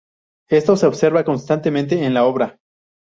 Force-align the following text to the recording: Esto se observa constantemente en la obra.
Esto 0.49 0.77
se 0.77 0.87
observa 0.87 1.23
constantemente 1.23 2.03
en 2.03 2.15
la 2.15 2.25
obra. 2.25 2.57